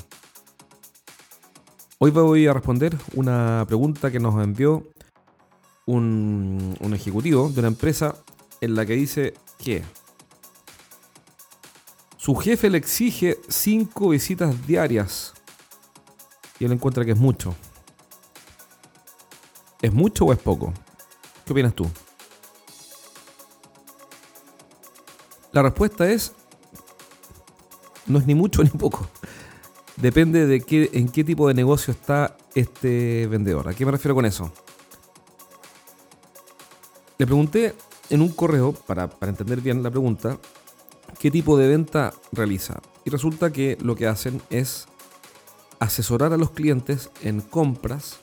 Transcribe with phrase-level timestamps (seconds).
[2.00, 4.88] Hoy voy a responder una pregunta que nos envió
[5.90, 8.16] un, ejecutivo de una empresa
[8.62, 9.84] en la que dice que
[12.18, 15.34] su jefe le exige cinco visitas diarias
[16.60, 17.56] y él encuentra que es mucho.
[19.82, 20.74] ¿Es mucho o es poco?
[21.46, 21.90] ¿Qué opinas tú?
[25.52, 26.34] La respuesta es
[28.06, 29.10] no es ni mucho ni poco.
[29.96, 33.68] Depende de qué, en qué tipo de negocio está este vendedor.
[33.70, 34.52] ¿A qué me refiero con eso?
[37.20, 37.76] Le pregunté
[38.10, 40.38] en un correo, para, entender bien la pregunta,
[41.20, 42.82] qué tipo de venta realiza.
[43.04, 44.88] Y resulta que lo que hacen es
[45.80, 48.20] asesorar a los clientes en compras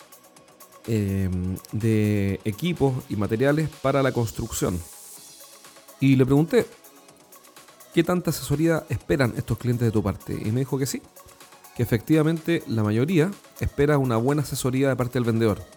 [0.86, 4.80] em, de equipos y materiales para la construcción.
[6.00, 6.66] Y le pregunté,
[7.92, 10.40] ¿qué tanta asesoría esperan estos clientes de tu parte?
[10.42, 11.02] Y me dijo que sí,
[11.76, 15.75] que efectivamente la mayoría espera una buena asesoría de parte del vendedor.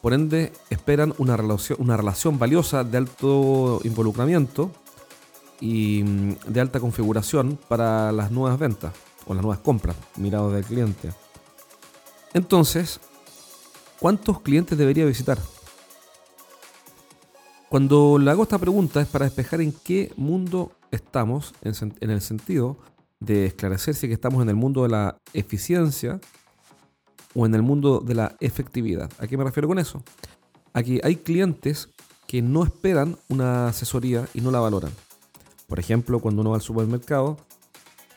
[0.00, 4.70] Por ende, esperan una relación, una relación valiosa de alto involucramiento
[5.60, 8.94] y mm, de alta configuración para las nuevas ventas
[9.26, 11.12] o las nuevas compras, mirados del cliente.
[12.32, 13.00] Entonces,
[13.98, 15.38] ¿cuántos clientes debería visitar?
[17.68, 22.78] Cuando le hago esta pregunta es para despejar en qué mundo estamos, en el sentido
[23.20, 26.18] de esclarecer si que estamos en el mundo de la eficiencia
[27.34, 29.10] o en el mundo de la efectividad.
[29.18, 30.02] ¿A qué me refiero con eso?
[30.72, 31.88] Aquí hay clientes
[32.26, 34.92] que no esperan una asesoría y no la valoran.
[35.66, 37.36] Por ejemplo, cuando uno va al supermercado,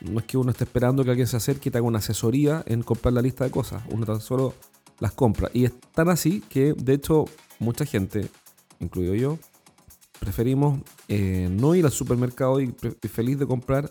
[0.00, 2.62] no es que uno esté esperando que alguien se acerque y te haga una asesoría
[2.66, 3.82] en comprar la lista de cosas.
[3.90, 4.54] Uno tan solo
[5.00, 5.50] las compra.
[5.52, 7.24] Y es tan así que, de hecho,
[7.58, 8.28] mucha gente,
[8.80, 9.38] incluido yo,
[10.18, 12.74] preferimos eh, no ir al supermercado y,
[13.08, 13.90] feliz de comprar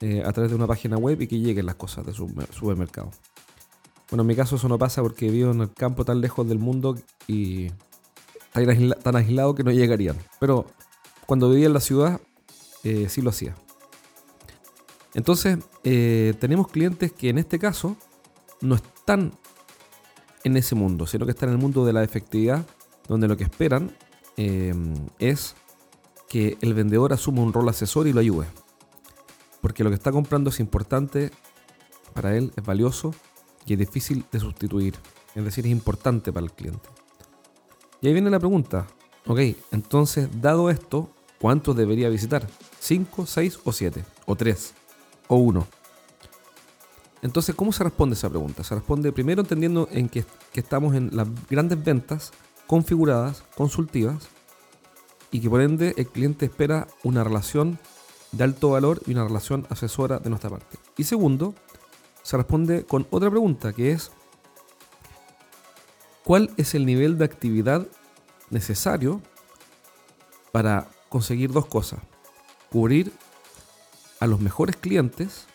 [0.00, 3.10] eh, a través de una página web y que lleguen las cosas del supermercado.
[4.10, 6.58] Bueno, en mi caso eso no pasa porque vivo en el campo tan lejos del
[6.58, 6.96] mundo
[7.26, 7.68] y
[8.52, 10.16] tan, aislado que no llegarían.
[10.40, 10.66] Pero
[11.26, 12.20] cuando vivía en la ciudad,
[12.84, 13.54] eh, sí lo hacía.
[15.14, 17.96] Entonces, eh, tenemos clientes que en este caso
[18.60, 19.32] no están
[20.44, 22.64] en ese mundo, sino que están en el mundo de la efectividad,
[23.08, 23.94] donde lo que esperan
[24.36, 24.74] eh,
[25.18, 25.54] es
[26.28, 28.46] que el vendedor asuma un rol asesor y lo ayude.
[29.60, 31.30] Porque lo que está comprando es importante
[32.14, 33.14] para él, es valioso
[33.68, 34.94] que es difícil de sustituir,
[35.34, 36.88] es decir, es importante para el cliente.
[38.00, 38.86] Y ahí viene la pregunta,
[39.26, 39.40] ok,
[39.70, 42.46] entonces, dado esto, ¿cuántos debería visitar?
[42.82, 44.04] ¿5, 6 o 7?
[44.24, 44.74] ¿O 3?
[45.28, 45.66] ¿O 1?
[47.20, 48.64] Entonces, ¿cómo se responde esa pregunta?
[48.64, 52.32] Se responde primero entendiendo en que, que estamos en las grandes ventas
[52.66, 54.28] configuradas, consultivas,
[55.30, 57.78] y que por ende el cliente espera una relación
[58.32, 60.78] de alto valor y una relación asesora de nuestra parte.
[60.96, 61.54] Y segundo,
[62.28, 64.10] se responde con otra pregunta que es,
[66.24, 67.86] ¿cuál es el nivel de actividad
[68.50, 69.22] necesario
[70.52, 72.00] para conseguir dos cosas?
[72.70, 73.14] Cubrir
[74.20, 75.46] a los mejores clientes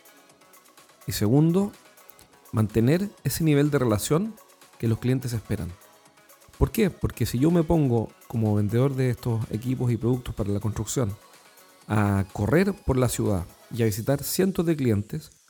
[1.06, 1.72] y segundo,
[2.52, 4.34] mantener ese nivel de relación
[4.80, 5.72] que los clientes esperan.
[6.58, 6.90] ¿Por qué?
[6.90, 11.16] Porque si yo me pongo como vendedor de estos equipos y productos para la construcción
[11.88, 15.43] a correr por la ciudad y a visitar cientos de clientes,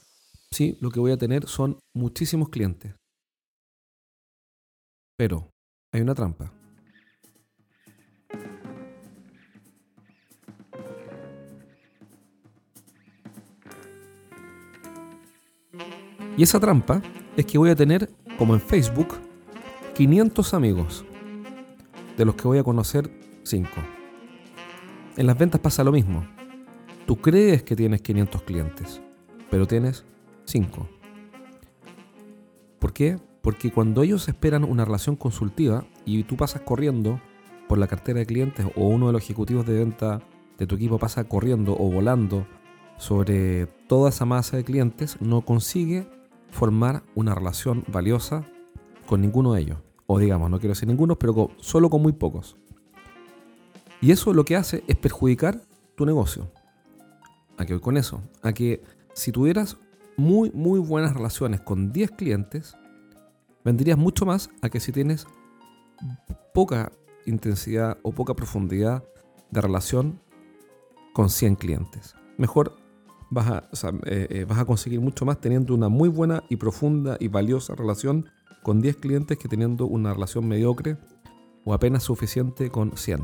[0.53, 2.95] sí, lo que voy a tener son muchísimos clientes.
[5.17, 5.49] Pero
[5.93, 6.51] hay una trampa.
[16.35, 17.01] Y esa trampa
[17.37, 18.09] es que voy a tener,
[18.39, 19.19] como en Facebook,
[19.93, 21.05] 500 amigos,
[22.17, 23.09] de los que voy a conocer
[23.43, 23.69] 5.
[25.17, 26.25] En las ventas pasa lo mismo.
[27.05, 29.01] Tú crees que tienes 500 clientes,
[29.51, 30.05] pero tienes
[30.45, 30.87] 5.
[32.79, 33.17] ¿Por qué?
[33.41, 37.19] Porque cuando ellos esperan una relación consultiva y tú pasas corriendo
[37.67, 40.21] por la cartera de clientes o uno de los ejecutivos de venta
[40.57, 42.45] de tu equipo pasa corriendo o volando
[42.97, 46.07] sobre toda esa masa de clientes, no consigue
[46.51, 48.45] formar una relación valiosa
[49.05, 49.77] con ninguno de ellos.
[50.05, 52.55] O digamos, no quiero decir ninguno, pero solo con muy pocos.
[54.01, 55.61] Y eso lo que hace es perjudicar
[55.95, 56.51] tu negocio.
[57.57, 58.21] ¿A qué voy con eso?
[58.41, 59.77] A que si tuvieras
[60.17, 62.77] muy, muy buenas relaciones con 10 clientes,
[63.63, 65.27] vendrías mucho más a que si tienes
[66.53, 66.91] poca
[67.25, 69.03] intensidad o poca profundidad
[69.51, 70.19] de relación
[71.13, 72.15] con 100 clientes.
[72.37, 72.75] Mejor
[73.29, 77.17] vas a, eh, eh, vas a conseguir mucho más teniendo una muy buena y profunda
[77.19, 78.29] y valiosa relación
[78.61, 80.97] con 10 clientes que teniendo una relación mediocre
[81.65, 83.21] o apenas suficiente con 100.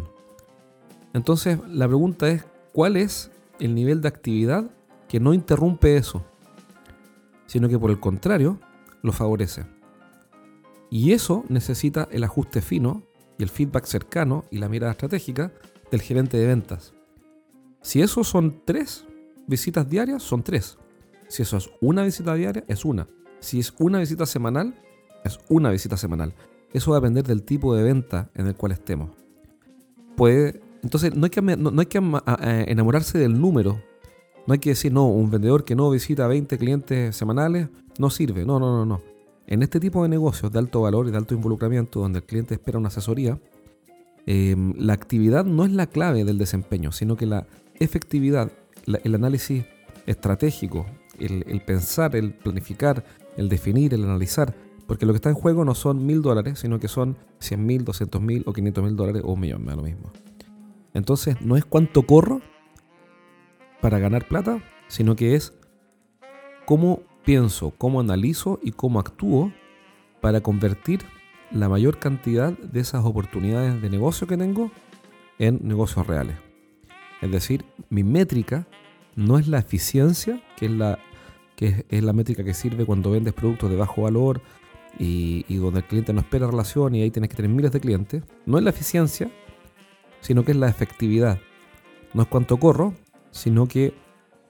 [1.13, 4.69] Entonces la pregunta es, ¿cuál es el nivel de actividad
[5.07, 6.24] que no interrumpe eso?
[7.50, 8.60] Sino que por el contrario,
[9.01, 9.66] lo favorece.
[10.92, 13.01] Y eso necesita el ajuste fino
[13.40, 15.51] y el feedback cercano y la mirada estratégica
[15.90, 16.94] del gerente de ventas.
[17.81, 19.04] Si eso son tres
[19.48, 20.78] visitas diarias, son tres.
[21.28, 23.07] Si eso es una visita diaria, es una.
[23.40, 24.75] Si es una visita semanal,
[25.25, 26.36] es una visita semanal.
[26.72, 29.10] Eso va a depender del tipo de venta en el cual estemos.
[30.16, 31.98] Puede, entonces, no hay que, no, hay que
[32.68, 33.81] enamorarse del número.
[34.47, 38.45] No hay que decir, no, un vendedor que no visita 20 clientes semanales no sirve.
[38.45, 39.01] No, no, no, no.
[39.47, 42.53] En este tipo de negocios de alto valor y de alto involucramiento, donde el cliente
[42.56, 43.39] espera una asesoría,
[44.25, 47.47] em, la actividad no es la clave del desempeño, sino que la
[47.80, 48.51] efectividad,
[48.86, 49.65] el análisis
[50.06, 50.86] estratégico,
[51.19, 53.03] el, pensar, el planificar,
[53.38, 54.56] el definir, el analizar,
[54.88, 57.86] porque lo que está en juego no son mil dólares, sino que son 100 mil,
[57.86, 60.12] 200 mil o 500 mil dólares o un millón, me da lo mismo.
[60.94, 62.41] Entonces, no es cuánto corro
[63.81, 65.54] para ganar plata, sino que es
[66.66, 69.52] cómo pienso, cómo analizo y cómo actúo
[70.22, 71.02] para convertir
[71.52, 74.72] la mayor cantidad de esas oportunidades de negocio que tengo
[75.40, 76.36] en negocios reales.
[77.22, 78.68] Es decir, mi métrica
[79.16, 81.00] no es la eficiencia, que es la,
[81.56, 84.42] que es, la métrica que sirve cuando vendes productos de bajo valor
[84.98, 87.80] y, y, donde el cliente no espera relación y ahí tienes que tener miles de
[87.80, 88.24] clientes.
[88.46, 89.30] No es la eficiencia,
[90.22, 91.40] sino que es la efectividad.
[92.14, 92.94] No es cuánto corro,
[93.31, 93.94] sino que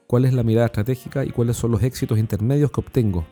[0.06, 3.24] cuál es la mirada estratégica y cuáles son los éxitos intermedios que obtengo.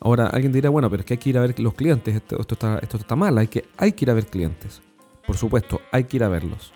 [0.00, 2.40] Ahora, alguien dirá, bueno, pero es que hay que ir a ver los clientes, esto,
[2.40, 4.80] está, esto está mal, hay que, hay que ir a ver clientes.
[5.26, 6.72] Por supuesto, hay que ir a verlos.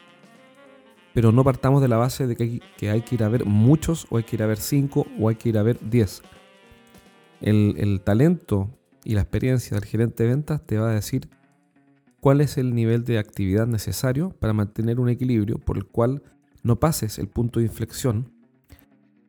[1.15, 3.47] Pero no partamos de la base de que hay, que hay que ir a ver
[3.47, 6.23] muchos, o hay que ir a ver cinco, o hay que ir a ver diez.
[7.41, 8.69] El, el talento
[9.05, 11.29] y la experiencia del gerente de ventas te va a decir
[12.23, 16.23] cuál es el nivel de actividad necesario para mantener un equilibrio por el cual
[16.63, 18.31] no pases el punto de inflexión,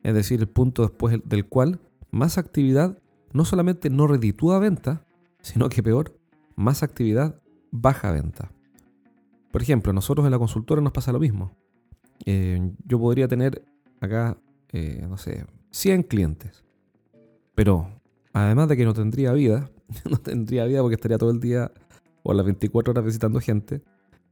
[0.04, 1.80] es decir, el punto después del cual
[2.12, 2.96] más actividad
[3.32, 5.04] no solamente no reditúa venta,
[5.40, 6.16] sino que peor,
[6.54, 7.42] más actividad
[7.72, 8.52] baja venta.
[9.50, 11.56] Por ejemplo, nosotros en la consultora nos pasa lo mismo.
[12.24, 13.64] Eh, yo podría tener
[14.00, 14.38] acá,
[14.68, 16.62] eh, no sé, 100 clientes,
[17.56, 17.88] pero
[18.32, 19.68] además de que no tendría vida,
[20.08, 21.72] no tendría vida porque estaría todo el día
[22.24, 23.82] o las 24 horas visitando gente,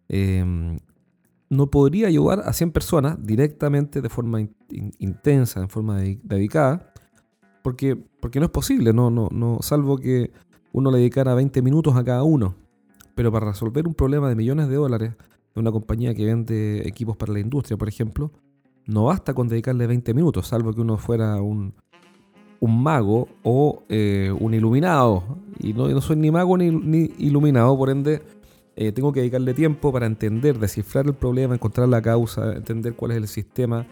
[0.09, 0.79] em,
[1.49, 4.41] no podría ayudar a 100 personas directamente de forma
[4.99, 6.93] intensa, de forma dedicada,
[7.62, 10.33] porque, porque no es posible, no, no, no, salvo que
[10.73, 12.56] uno le dedicara 20 minutos a cada uno.
[13.15, 15.15] Pero para resolver un problema de millones de dólares
[15.55, 18.33] de una compañía que vende equipos para la industria, por ejemplo,
[18.87, 21.75] no basta con dedicarle 20 minutos, salvo que uno fuera un,
[22.62, 25.25] un mago o eh, un iluminado.
[25.59, 28.23] Y no, no, soy ni mago ni, iluminado, por ende
[28.76, 33.11] eh, tengo que dedicarle tiempo para entender, descifrar el problema, encontrar la causa, entender cuál
[33.11, 33.85] es el sistema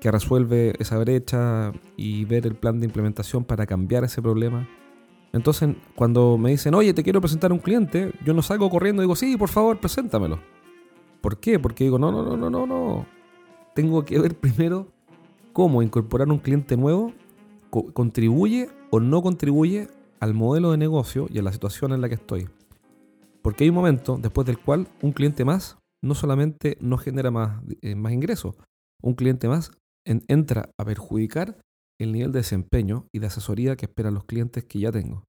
[0.00, 4.68] que resuelve esa brecha y ver el plan de implementación para cambiar ese problema.
[5.32, 9.02] Entonces, cuando me dicen, oye, te quiero presentar a un cliente, yo no salgo corriendo
[9.02, 10.38] y digo, sí, por favor, preséntamelo.
[11.20, 11.58] ¿Por qué?
[11.58, 13.06] Porque digo, no, no, no, no, no, no.
[13.74, 14.86] Tengo que ver primero
[15.52, 17.12] cómo incorporar un cliente nuevo
[17.72, 19.88] contribuye o no contribuye
[20.20, 22.48] al modelo de negocio y a la situación en la que estoy.
[23.40, 27.62] Porque hay un momento después del cual un cliente más no solamente no genera más,
[27.80, 28.56] eh, más ingresos,
[29.02, 29.72] un cliente más
[30.04, 31.58] entra a perjudicar
[31.98, 35.24] el nivel de desempeño y de asesoría que esperan los clientes que ya tengo.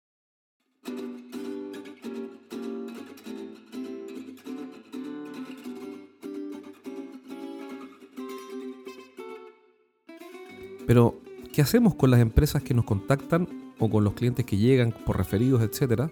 [10.85, 11.23] Pero
[11.53, 15.17] ¿Qué hacemos con las empresas que nos contactan o con los clientes que llegan por
[15.17, 16.10] referidos, etcétera?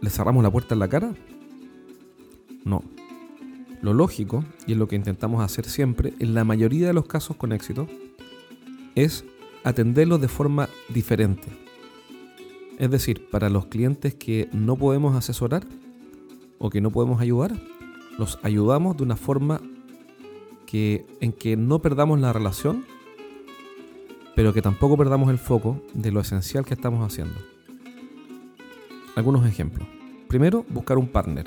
[0.00, 1.12] ¿Les cerramos la puerta en la cara?
[2.64, 2.82] No.
[3.82, 7.36] Lo lógico, y es lo que intentamos hacer siempre, en la mayoría de los casos
[7.36, 7.86] con éxito,
[8.94, 9.26] es
[9.62, 11.48] atenderlos de forma diferente.
[12.78, 15.66] Es decir, para los clientes que no podemos asesorar
[16.56, 17.52] o que no podemos ayudar,
[18.16, 19.60] los ayudamos de una forma
[20.64, 22.86] que, en que no perdamos la relación
[24.34, 27.34] pero que tampoco perdamos el foco de lo esencial que estamos haciendo.
[29.14, 29.86] Algunos ejemplos.
[30.28, 31.46] Primero, buscar un partner.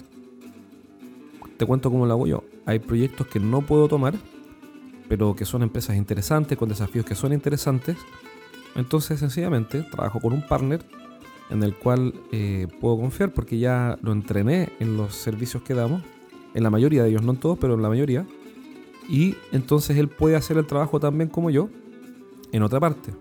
[1.58, 2.44] Te cuento cómo lo hago yo.
[2.65, 4.13] Hay proyectos que no puedo tomar,
[5.10, 7.98] pero que son empresas interesantes, con desafíos que son interesantes.
[8.75, 10.86] Entonces, sencillamente, trabajo con un partner
[11.50, 16.03] en el cual eh, puedo confiar porque ya lo entrené en los servicios que damos,
[16.53, 18.25] en la mayoría de ellos, no en todos, pero en la mayoría.
[19.10, 21.70] Y entonces él puede hacer el trabajo también como yo
[22.51, 23.13] en otra parte.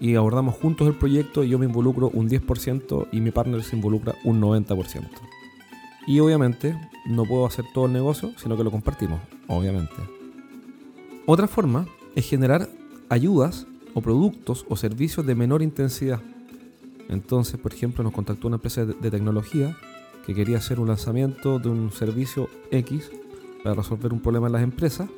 [0.00, 3.76] Y abordamos juntos el proyecto y yo me involucro un 10% y mi partner se
[3.76, 5.08] involucra un 90%.
[6.06, 9.94] Y obviamente no puedo hacer todo el negocio, sino que lo compartimos, obviamente.
[11.24, 12.68] Otra forma es generar
[13.08, 16.20] ayudas o productos o servicios de menor intensidad.
[17.08, 19.76] Entonces, por ejemplo, nos contactó una empresa de tecnología
[20.26, 23.10] que quería hacer un lanzamiento de un servicio X
[23.62, 25.08] para resolver un problema en las empresas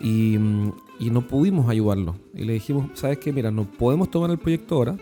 [0.00, 0.72] y, mm,
[1.12, 2.16] no pudimos ayudarlo.
[2.34, 3.32] Y le dijimos, ¿sabes qué?
[3.32, 4.96] Mira, no podemos tomar el proyecto ahora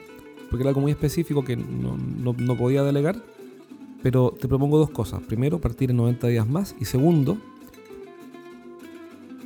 [0.51, 3.17] porque era algo muy específico que no, no podía delegar,
[4.03, 5.23] pero te propongo dos cosas.
[5.23, 7.39] Primero, partir en 90 días más y segundo,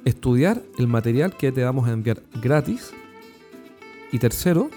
[0.04, 2.92] estudiar el material que te vamos a enviar gratis.
[4.12, 4.70] Y tercero,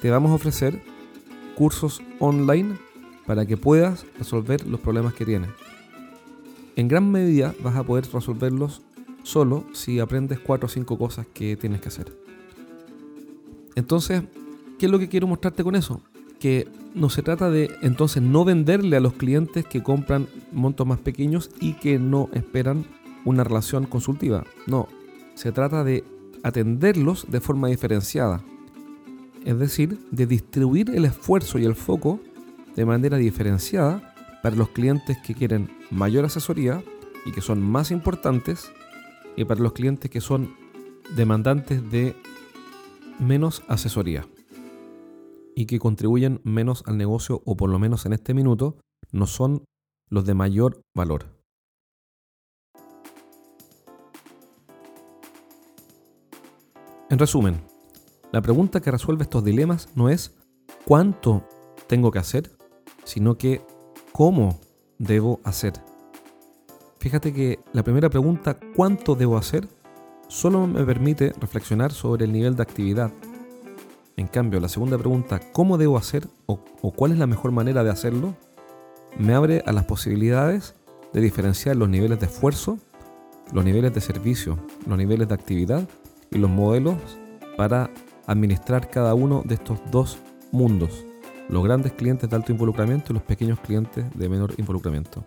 [0.00, 0.80] te vamos a ofrecer
[1.54, 2.76] cursos online
[3.26, 5.50] para que puedas resolver los problemas que tienes.
[6.76, 8.82] En gran medida vas a poder resolverlos
[9.30, 12.12] solo si aprendes cuatro o cinco cosas que tienes que hacer.
[13.76, 14.22] Entonces,
[14.78, 16.02] ¿qué es lo que quiero mostrarte con eso?
[16.38, 20.98] Que no se trata de entonces no venderle a los clientes que compran montos más
[20.98, 22.84] pequeños y que no esperan
[23.24, 24.44] una relación consultiva.
[24.66, 24.88] No,
[25.34, 26.04] se trata de
[26.42, 28.42] atenderlos de forma diferenciada.
[29.44, 32.20] Es decir, de distribuir el esfuerzo y el foco
[32.74, 36.82] de manera diferenciada para los clientes que quieren mayor asesoría
[37.24, 38.72] y que son más importantes
[39.36, 40.54] y para los clientes que son
[41.16, 42.14] demandantes de
[43.18, 44.26] menos asesoría
[45.54, 48.76] y que contribuyen menos al negocio o por lo menos en este minuto
[49.12, 49.64] no son
[50.08, 51.26] los de mayor valor.
[57.10, 57.60] En resumen,
[58.32, 60.36] la pregunta que resuelve estos dilemas no es
[60.84, 61.44] cuánto
[61.88, 62.52] tengo que hacer,
[63.04, 63.62] sino que
[64.12, 64.60] cómo
[64.98, 65.89] debo hacer.
[67.00, 69.66] Fíjate que la primera pregunta, ¿cuánto debo hacer?
[70.30, 73.10] solo me permite reflexionar sobre el nivel de actividad.
[74.16, 76.60] En cambio, la segunda pregunta, ¿cómo debo hacer o,
[76.94, 78.34] cuál es la mejor manera de hacerlo?
[79.18, 80.76] me abre a las posibilidades
[81.12, 82.78] de diferenciar los niveles de esfuerzo,
[83.52, 85.88] los niveles de servicio, los niveles de actividad
[86.30, 86.96] y los modelos
[87.56, 87.90] para
[88.26, 90.18] administrar cada uno de estos dos
[90.52, 91.04] mundos,
[91.48, 95.24] los grandes clientes de alto involucramiento y los pequeños clientes de menor involucramiento.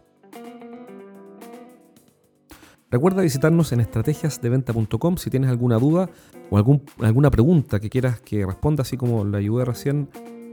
[2.94, 6.12] Recuerda visitarnos en estrategiasdeventa.com si tienes alguna duda
[6.52, 10.10] o algún, alguna pregunta que quieras que responda, así como le ayudé recién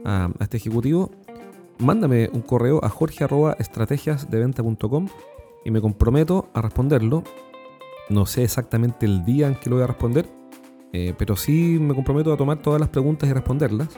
[0.07, 1.11] a, este ejecutivo.
[1.81, 5.09] Mándame un correo a jorge.estrategiasdeventa.com
[5.67, 7.25] y me comprometo a responderlo.
[8.09, 10.25] No sé exactamente el día en que lo voy a responder,
[10.95, 13.91] eh, pero sí me comprometo a tomar todas las preguntas y responderlas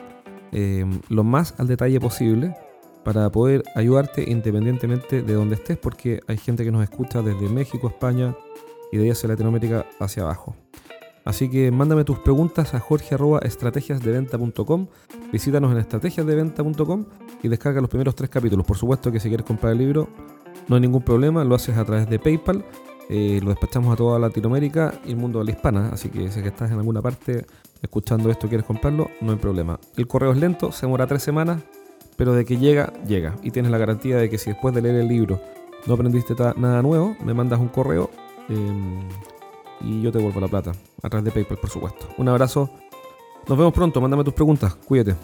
[0.51, 2.53] eh, lo más al detalle posible
[3.03, 7.87] para poder ayudarte independientemente de donde estés, porque hay gente que nos escucha desde México,
[7.87, 8.35] España
[8.91, 10.55] y de ahí hacia Latinoamérica hacia abajo.
[11.25, 14.87] Así que mándame tus preguntas a jorge.estrategiasdeventa.com,
[15.31, 17.05] visítanos en estrategiasdeventa.com
[17.41, 18.65] y descarga los primeros tres capítulos.
[18.65, 20.09] Por supuesto que si quieres comprar el libro
[20.67, 22.65] no hay ningún problema, lo haces a través de PayPal
[23.09, 26.39] eh, lo despachamos a toda Latinoamérica y el mundo de la hispana, así que si
[26.39, 27.45] estás en alguna parte
[27.81, 29.79] escuchando esto quieres comprarlo, no hay problema.
[29.97, 31.61] El correo es lento, se demora tres semanas,
[32.15, 33.35] pero de que llega, llega.
[33.43, 35.39] Y tienes la garantía de que si después de leer el libro
[35.85, 38.09] no aprendiste nada nuevo, me mandas un correo
[38.49, 38.99] em,
[39.81, 42.07] y yo te devuelvo la plata, a través de PayPal, por supuesto.
[42.17, 42.69] Un abrazo,
[43.47, 45.15] nos vemos pronto, mándame tus preguntas, cuídate.